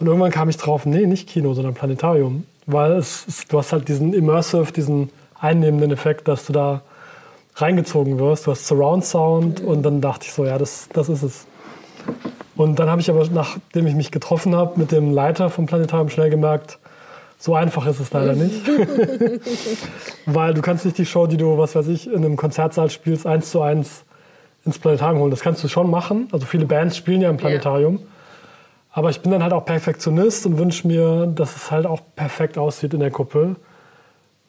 Und 0.00 0.06
irgendwann 0.06 0.30
kam 0.30 0.48
ich 0.48 0.56
drauf, 0.56 0.86
nee, 0.86 1.04
nicht 1.04 1.28
Kino, 1.28 1.52
sondern 1.52 1.74
Planetarium. 1.74 2.44
Weil 2.64 2.92
es, 2.92 3.26
es, 3.26 3.46
du 3.48 3.58
hast 3.58 3.72
halt 3.72 3.88
diesen 3.88 4.14
Immersive, 4.14 4.72
diesen 4.72 5.10
einnehmenden 5.38 5.90
Effekt, 5.90 6.26
dass 6.28 6.46
du 6.46 6.52
da 6.52 6.82
reingezogen 7.60 8.18
wirst. 8.18 8.46
Du 8.46 8.50
hast 8.50 8.66
Surround 8.66 9.04
Sound 9.04 9.60
und 9.60 9.82
dann 9.82 10.00
dachte 10.00 10.26
ich 10.26 10.32
so, 10.32 10.44
ja, 10.44 10.58
das, 10.58 10.88
das 10.92 11.08
ist 11.08 11.22
es. 11.22 11.46
Und 12.56 12.78
dann 12.78 12.90
habe 12.90 13.00
ich 13.00 13.10
aber, 13.10 13.26
nachdem 13.28 13.86
ich 13.86 13.94
mich 13.94 14.10
getroffen 14.10 14.54
habe 14.54 14.78
mit 14.78 14.90
dem 14.92 15.12
Leiter 15.12 15.50
vom 15.50 15.66
Planetarium, 15.66 16.08
schnell 16.08 16.30
gemerkt, 16.30 16.78
So 17.40 17.54
einfach 17.54 17.86
ist 17.86 18.00
es 18.00 18.12
leider 18.12 18.32
nicht. 18.32 18.62
Weil 20.26 20.54
du 20.54 20.60
kannst 20.60 20.84
nicht 20.84 20.98
die 20.98 21.06
Show, 21.06 21.28
die 21.28 21.36
du, 21.36 21.56
was 21.56 21.76
weiß 21.76 21.86
ich, 21.86 22.08
in 22.08 22.16
einem 22.16 22.36
Konzertsaal 22.36 22.90
spielst, 22.90 23.26
eins 23.26 23.52
zu 23.52 23.62
eins 23.62 24.04
ins 24.64 24.80
Planetarium 24.80 25.20
holen. 25.20 25.30
Das 25.30 25.40
kannst 25.40 25.62
du 25.62 25.68
schon 25.68 25.88
machen. 25.88 26.28
Also 26.32 26.46
viele 26.46 26.66
Bands 26.66 26.96
spielen 26.96 27.20
ja 27.20 27.30
im 27.30 27.36
Planetarium. 27.36 27.98
Ja. 27.98 28.02
Aber 28.90 29.10
ich 29.10 29.20
bin 29.20 29.30
dann 29.30 29.44
halt 29.44 29.52
auch 29.52 29.64
Perfektionist 29.64 30.46
und 30.46 30.58
wünsche 30.58 30.88
mir, 30.88 31.26
dass 31.26 31.54
es 31.54 31.70
halt 31.70 31.86
auch 31.86 32.00
perfekt 32.16 32.58
aussieht 32.58 32.92
in 32.92 33.00
der 33.00 33.12
Kuppel. 33.12 33.54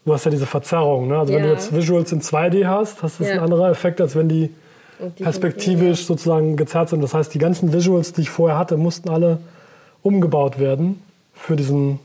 Du 0.09 0.15
hast 0.15 0.25
ja 0.25 0.31
diese 0.31 0.47
Verzerrung. 0.47 1.07
Ne? 1.07 1.19
Also 1.19 1.33
ja. 1.33 1.37
wenn 1.37 1.45
du 1.45 1.51
jetzt 1.53 1.71
Visuals 1.71 2.11
in 2.11 2.19
2D 2.19 2.65
hast, 2.65 3.03
hast 3.03 3.19
du 3.19 3.25
ja. 3.25 3.33
ein 3.33 3.39
anderer 3.41 3.69
Effekt, 3.69 4.01
als 4.01 4.15
wenn 4.15 4.27
die, 4.27 4.49
die 5.19 5.21
perspektivisch 5.23 6.07
sozusagen 6.07 6.57
gezerrt 6.57 6.89
sind. 6.89 7.01
Das 7.01 7.13
heißt, 7.13 7.31
die 7.31 7.37
ganzen 7.37 7.73
Visuals, 7.73 8.11
die 8.11 8.21
ich 8.21 8.31
vorher 8.31 8.57
hatte, 8.57 8.75
mussten 8.75 9.07
alle 9.09 9.37
umgebaut 10.01 10.57
werden 10.57 10.99
für 11.35 11.55
diesen 11.55 11.99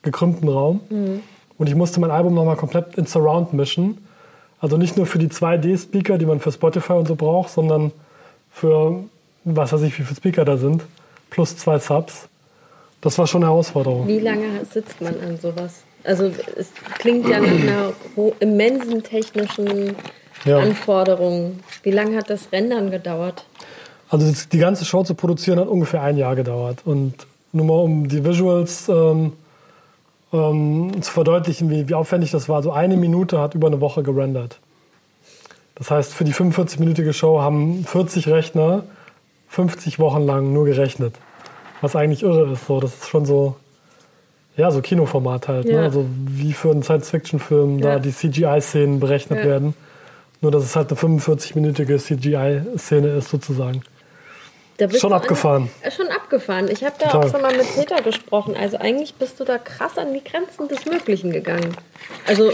gekrümmten 0.00 0.48
Raum. 0.48 0.80
Mhm. 0.88 1.20
Und 1.58 1.68
ich 1.68 1.74
musste 1.74 2.00
mein 2.00 2.10
Album 2.10 2.32
nochmal 2.32 2.56
komplett 2.56 2.94
in 2.94 3.04
Surround 3.04 3.52
mischen. 3.52 3.98
Also 4.58 4.78
nicht 4.78 4.96
nur 4.96 5.04
für 5.04 5.18
die 5.18 5.28
2D-Speaker, 5.28 6.16
die 6.16 6.24
man 6.24 6.40
für 6.40 6.50
Spotify 6.50 6.94
und 6.94 7.06
so 7.06 7.14
braucht, 7.14 7.50
sondern 7.50 7.92
für, 8.50 9.00
was 9.44 9.70
weiß 9.70 9.82
ich, 9.82 9.98
wie 9.98 10.02
viele 10.02 10.16
Speaker 10.16 10.46
da 10.46 10.56
sind, 10.56 10.82
plus 11.28 11.58
zwei 11.58 11.78
Subs. 11.78 12.26
Das 13.02 13.18
war 13.18 13.26
schon 13.26 13.42
eine 13.42 13.52
Herausforderung. 13.52 14.08
Wie 14.08 14.20
lange 14.20 14.64
sitzt 14.64 15.02
man 15.02 15.20
an 15.20 15.36
sowas? 15.36 15.82
Also 16.04 16.30
es 16.56 16.68
klingt 16.98 17.28
ja 17.28 17.40
nach 17.40 17.48
einer 17.48 17.92
immensen 18.40 19.02
technischen 19.02 19.96
ja. 20.44 20.58
Anforderung. 20.58 21.60
Wie 21.82 21.90
lange 21.90 22.16
hat 22.16 22.30
das 22.30 22.52
Rendern 22.52 22.90
gedauert? 22.90 23.46
Also 24.10 24.32
die 24.52 24.58
ganze 24.58 24.84
Show 24.84 25.02
zu 25.02 25.14
produzieren 25.14 25.58
hat 25.58 25.68
ungefähr 25.68 26.02
ein 26.02 26.16
Jahr 26.16 26.36
gedauert. 26.36 26.80
Und 26.84 27.14
nur 27.52 27.66
mal 27.66 27.80
um 27.80 28.08
die 28.08 28.24
Visuals 28.24 28.88
ähm, 28.88 29.32
ähm, 30.32 30.92
zu 31.00 31.10
verdeutlichen, 31.10 31.70
wie, 31.70 31.88
wie 31.88 31.94
aufwendig 31.94 32.30
das 32.30 32.48
war. 32.48 32.62
So 32.62 32.72
eine 32.72 32.96
Minute 32.96 33.38
hat 33.40 33.54
über 33.54 33.68
eine 33.68 33.80
Woche 33.80 34.02
gerendert. 34.02 34.58
Das 35.76 35.90
heißt, 35.90 36.12
für 36.12 36.24
die 36.24 36.34
45-minütige 36.34 37.12
Show 37.12 37.40
haben 37.40 37.84
40 37.84 38.28
Rechner 38.28 38.84
50 39.48 39.98
Wochen 39.98 40.22
lang 40.22 40.52
nur 40.52 40.64
gerechnet. 40.64 41.14
Was 41.80 41.96
eigentlich 41.96 42.22
irre 42.22 42.52
ist. 42.52 42.66
So, 42.66 42.80
das 42.80 42.94
ist 42.94 43.08
schon 43.08 43.24
so, 43.24 43.56
ja, 44.56 44.70
so 44.70 44.80
Kinoformat 44.80 45.48
halt. 45.48 45.66
Ne? 45.66 45.72
Ja. 45.72 45.78
Ne? 45.80 45.84
Also 45.84 46.06
wie 46.26 46.52
für 46.52 46.70
einen 46.70 46.82
Science-Fiction-Film 46.82 47.78
ja. 47.78 47.94
da 47.94 47.98
die 47.98 48.12
CGI-Szenen 48.12 49.00
berechnet 49.00 49.40
ja. 49.40 49.46
werden. 49.46 49.74
Nur, 50.40 50.50
dass 50.50 50.64
es 50.64 50.76
halt 50.76 50.90
eine 50.90 51.00
45-minütige 51.00 51.98
CGI-Szene 51.98 53.08
ist 53.08 53.30
sozusagen 53.30 53.82
schon 54.98 55.12
abgefahren. 55.12 55.70
An, 55.82 55.90
schon 55.90 56.08
abgefahren. 56.08 56.68
Ich 56.68 56.84
habe 56.84 56.94
da 56.98 57.06
Total. 57.06 57.26
auch 57.26 57.30
schon 57.30 57.42
mal 57.42 57.56
mit 57.56 57.74
Peter 57.74 58.02
gesprochen. 58.02 58.56
Also 58.56 58.76
eigentlich 58.78 59.14
bist 59.14 59.38
du 59.40 59.44
da 59.44 59.58
krass 59.58 59.98
an 59.98 60.12
die 60.12 60.22
Grenzen 60.22 60.68
des 60.68 60.84
Möglichen 60.86 61.30
gegangen. 61.30 61.76
Also 62.26 62.50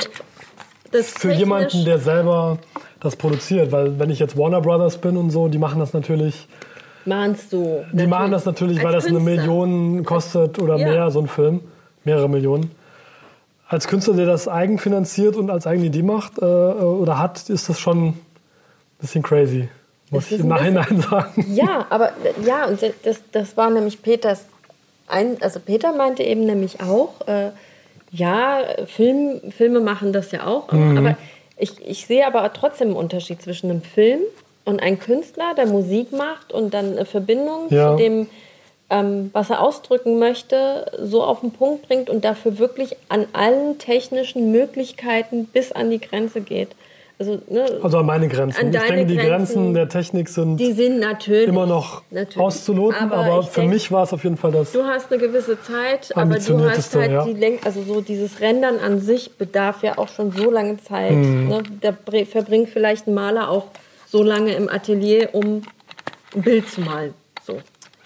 das 0.90 1.10
für 1.10 1.32
jemanden, 1.32 1.84
der 1.84 1.98
selber 1.98 2.58
das 3.00 3.16
produziert, 3.16 3.72
weil 3.72 3.98
wenn 3.98 4.10
ich 4.10 4.18
jetzt 4.18 4.36
Warner 4.36 4.60
Brothers 4.60 4.98
bin 4.98 5.16
und 5.16 5.30
so, 5.30 5.48
die 5.48 5.58
machen 5.58 5.78
das 5.78 5.92
natürlich. 5.92 6.46
Mahnst 7.06 7.52
du? 7.52 7.84
Die 7.92 8.06
machen 8.06 8.30
das 8.30 8.44
natürlich, 8.44 8.82
weil 8.82 8.92
das 8.92 9.04
Künstler. 9.06 9.30
eine 9.30 9.36
Million 9.36 10.04
kostet 10.04 10.58
oder 10.58 10.76
ja. 10.76 10.86
mehr, 10.86 11.10
so 11.10 11.20
ein 11.20 11.28
Film. 11.28 11.60
Mehrere 12.04 12.28
Millionen. 12.28 12.70
Als 13.68 13.86
Künstler, 13.86 14.14
der 14.14 14.26
das 14.26 14.48
eigenfinanziert 14.48 15.36
und 15.36 15.50
als 15.50 15.66
eigene 15.66 15.86
Idee 15.86 16.02
macht 16.02 16.38
äh, 16.38 16.44
oder 16.44 17.18
hat, 17.18 17.48
ist 17.48 17.68
das 17.68 17.78
schon 17.78 18.08
ein 18.08 18.20
bisschen 19.00 19.22
crazy 19.22 19.68
muss 20.10 20.30
ich 20.30 20.40
im 20.40 20.48
Nachhinein 20.48 21.00
sagen. 21.10 21.46
Ja, 21.54 21.86
aber 21.88 22.12
ja, 22.44 22.66
und 22.66 22.80
das, 23.04 23.20
das 23.32 23.56
war 23.56 23.70
nämlich 23.70 24.02
Peters 24.02 24.44
ein, 25.06 25.36
also 25.40 25.58
Peter 25.60 25.92
meinte 25.92 26.22
eben 26.22 26.46
nämlich 26.46 26.80
auch, 26.80 27.26
äh, 27.26 27.50
ja, 28.12 28.60
Film, 28.86 29.40
Filme 29.50 29.80
machen 29.80 30.12
das 30.12 30.30
ja 30.32 30.46
auch, 30.46 30.70
mhm. 30.72 30.96
aber 30.96 31.16
ich, 31.56 31.84
ich 31.84 32.06
sehe 32.06 32.26
aber 32.26 32.52
trotzdem 32.52 32.88
einen 32.88 32.96
Unterschied 32.96 33.42
zwischen 33.42 33.70
einem 33.70 33.82
Film 33.82 34.20
und 34.64 34.80
einem 34.80 34.98
Künstler, 34.98 35.54
der 35.56 35.66
Musik 35.66 36.12
macht 36.12 36.52
und 36.52 36.74
dann 36.74 36.92
eine 36.92 37.04
Verbindung 37.04 37.66
ja. 37.70 37.90
zu 37.90 38.02
dem, 38.02 38.28
ähm, 38.90 39.30
was 39.32 39.50
er 39.50 39.62
ausdrücken 39.62 40.18
möchte, 40.18 40.86
so 41.00 41.22
auf 41.22 41.40
den 41.40 41.52
Punkt 41.52 41.86
bringt 41.86 42.10
und 42.10 42.24
dafür 42.24 42.58
wirklich 42.58 42.96
an 43.08 43.26
allen 43.32 43.78
technischen 43.78 44.52
Möglichkeiten 44.52 45.46
bis 45.46 45.72
an 45.72 45.90
die 45.90 46.00
Grenze 46.00 46.40
geht. 46.40 46.70
Also, 47.20 47.38
ne, 47.50 47.66
also 47.82 47.98
an 47.98 48.06
meine 48.06 48.28
Grenzen. 48.28 48.58
An 48.58 48.74
ich 48.74 48.80
denke, 48.80 49.04
die 49.04 49.16
Grenzen, 49.16 49.26
Grenzen 49.26 49.74
der 49.74 49.88
Technik 49.90 50.28
sind, 50.30 50.56
die 50.56 50.72
sind 50.72 51.00
natürlich, 51.00 51.48
immer 51.48 51.66
noch 51.66 52.02
natürlich. 52.10 52.38
auszuloten, 52.38 53.12
aber, 53.12 53.16
aber 53.16 53.42
für 53.42 53.60
denke, 53.60 53.74
mich 53.74 53.92
war 53.92 54.04
es 54.04 54.14
auf 54.14 54.24
jeden 54.24 54.38
Fall 54.38 54.52
das. 54.52 54.72
Du 54.72 54.82
hast 54.84 55.12
eine 55.12 55.20
gewisse 55.20 55.60
Zeit, 55.60 56.16
aber 56.16 56.38
du 56.38 56.70
hast 56.70 56.94
halt 56.94 57.12
ja. 57.12 57.24
die 57.24 57.34
Lenk 57.34 57.66
also 57.66 57.82
so 57.82 58.00
dieses 58.00 58.40
Rendern 58.40 58.78
an 58.78 59.00
sich 59.00 59.36
bedarf 59.36 59.82
ja 59.82 59.98
auch 59.98 60.08
schon 60.08 60.32
so 60.32 60.50
lange 60.50 60.78
Zeit. 60.78 61.12
Mhm. 61.12 61.48
Ne? 61.48 61.62
Da 61.82 61.92
verbringt 62.24 62.70
vielleicht 62.70 63.06
ein 63.06 63.12
Maler 63.12 63.50
auch 63.50 63.66
so 64.08 64.22
lange 64.22 64.54
im 64.54 64.70
Atelier, 64.70 65.28
um 65.32 65.60
ein 66.34 66.42
Bild 66.42 66.70
zu 66.70 66.80
malen. 66.80 67.12
So. 67.46 67.58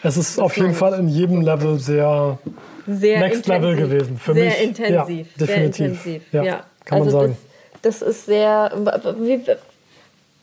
Es 0.04 0.18
ist 0.18 0.38
auf 0.38 0.56
jeden 0.56 0.74
Fall 0.74 0.98
in 1.00 1.08
jedem 1.08 1.40
Level 1.40 1.78
sehr, 1.78 2.38
sehr 2.86 3.20
Next 3.20 3.46
intensiv. 3.46 3.62
Level 3.62 3.76
gewesen. 3.76 4.18
Für 4.18 4.34
sehr 4.34 4.44
mich. 4.44 4.62
Intensiv. 4.62 4.90
Ja, 4.90 5.46
definitiv. 5.46 5.46
Sehr 5.46 5.86
intensiv. 5.86 6.22
Ja, 6.32 6.42
ja. 6.42 6.64
Kann 6.84 7.02
also 7.02 7.16
man 7.16 7.28
sagen. 7.28 7.36
Das, 7.80 8.00
das 8.00 8.08
ist 8.08 8.26
sehr. 8.26 8.70
Wie, 9.18 9.40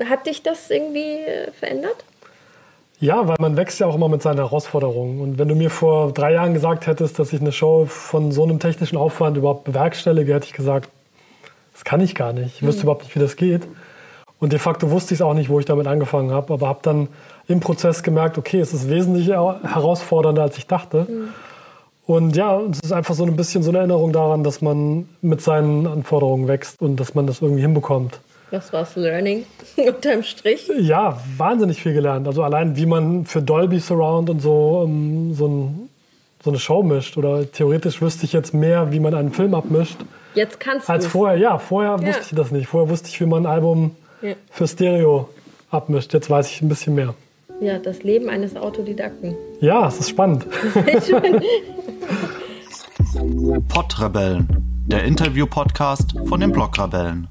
hat 0.03 0.25
dich 0.25 0.41
das 0.41 0.71
irgendwie 0.71 1.19
verändert? 1.59 2.03
Ja, 2.99 3.27
weil 3.27 3.35
man 3.39 3.55
wächst 3.55 3.79
ja 3.79 3.87
auch 3.87 3.95
immer 3.95 4.09
mit 4.09 4.23
seinen 4.23 4.37
Herausforderungen. 4.37 5.21
Und 5.21 5.37
wenn 5.39 5.47
du 5.47 5.55
mir 5.55 5.69
vor 5.69 6.11
drei 6.11 6.33
Jahren 6.33 6.53
gesagt 6.53 6.87
hättest, 6.87 7.19
dass 7.19 7.31
ich 7.31 7.41
eine 7.41 7.51
Show 7.51 7.85
von 7.85 8.31
so 8.31 8.43
einem 8.43 8.59
technischen 8.59 8.97
Aufwand 8.97 9.37
überhaupt 9.37 9.63
bewerkstellige, 9.63 10.33
hätte 10.33 10.47
ich 10.47 10.53
gesagt, 10.53 10.89
das 11.73 11.83
kann 11.83 12.01
ich 12.01 12.15
gar 12.15 12.33
nicht. 12.33 12.57
Ich 12.57 12.63
wüsste 12.63 12.81
mhm. 12.81 12.83
überhaupt 12.83 13.03
nicht, 13.03 13.15
wie 13.15 13.19
das 13.19 13.35
geht. 13.35 13.61
Und 14.41 14.51
de 14.51 14.59
facto 14.59 14.89
wusste 14.89 15.13
ich 15.13 15.19
es 15.19 15.21
auch 15.21 15.35
nicht, 15.35 15.49
wo 15.49 15.59
ich 15.59 15.65
damit 15.65 15.85
angefangen 15.85 16.31
habe, 16.31 16.51
aber 16.53 16.67
habe 16.67 16.79
dann 16.81 17.07
im 17.47 17.59
Prozess 17.59 18.01
gemerkt, 18.01 18.39
okay, 18.39 18.59
es 18.59 18.73
ist 18.73 18.89
wesentlich 18.89 19.27
herausfordernder, 19.27 20.41
als 20.41 20.57
ich 20.57 20.65
dachte. 20.65 21.05
Mhm. 21.07 21.29
Und 22.07 22.35
ja, 22.35 22.59
es 22.59 22.79
ist 22.79 22.91
einfach 22.91 23.13
so 23.13 23.23
ein 23.23 23.35
bisschen 23.35 23.61
so 23.61 23.69
eine 23.69 23.77
Erinnerung 23.77 24.11
daran, 24.11 24.43
dass 24.43 24.61
man 24.61 25.07
mit 25.21 25.41
seinen 25.41 25.85
Anforderungen 25.85 26.47
wächst 26.47 26.81
und 26.81 26.99
dass 26.99 27.13
man 27.13 27.27
das 27.27 27.41
irgendwie 27.41 27.61
hinbekommt. 27.61 28.19
Was 28.49 28.73
war 28.73 28.81
das 28.81 28.95
Learning 28.95 29.45
unterm 29.77 30.23
Strich? 30.23 30.69
Ja, 30.79 31.21
wahnsinnig 31.37 31.79
viel 31.79 31.93
gelernt. 31.93 32.27
Also 32.27 32.41
allein, 32.43 32.75
wie 32.75 32.87
man 32.87 33.25
für 33.25 33.43
Dolby 33.43 33.79
Surround 33.79 34.31
und 34.31 34.41
so 34.41 34.81
um, 34.83 34.89
ähm, 34.89 35.33
so, 35.35 35.47
ein, 35.47 35.89
so, 36.43 36.49
eine 36.49 36.59
Show 36.59 36.81
mischt. 36.81 37.15
Oder 37.15 37.49
theoretisch 37.49 38.01
wüsste 38.01 38.25
ich 38.25 38.33
jetzt 38.33 38.55
mehr, 38.55 38.91
wie 38.91 38.99
man 38.99 39.13
einen 39.13 39.31
Film 39.31 39.53
abmischt. 39.53 39.97
Jetzt 40.33 40.59
kannst 40.59 40.89
du 40.89 40.93
Als 40.93 41.05
vorher, 41.05 41.37
ja. 41.37 41.59
Vorher 41.59 41.91
ja. 42.01 42.07
wusste 42.07 42.23
ich 42.31 42.35
das 42.35 42.51
nicht. 42.51 42.67
Vorher 42.67 42.89
wusste 42.89 43.07
ich, 43.07 43.21
wie 43.21 43.25
man 43.27 43.45
ein 43.45 43.51
Album 43.51 43.95
ja. 44.21 44.35
für 44.49 44.67
Stereo 44.67 45.29
abmischt. 45.69 46.13
Jetzt 46.13 46.29
weiß 46.29 46.49
ich 46.51 46.61
ein 46.61 46.69
bisschen 46.69 46.95
mehr. 46.95 47.13
Ja, 47.59 47.77
das 47.77 48.03
Leben 48.03 48.29
eines 48.29 48.55
Autodidakten. 48.55 49.35
Ja, 49.59 49.87
es 49.87 49.99
ist 49.99 50.09
spannend. 50.09 50.45
Podrebellen, 53.67 54.47
der 54.87 55.03
Interview-Podcast 55.03 56.15
von 56.27 56.39
den 56.39 56.51
Blogrebellen. 56.51 57.27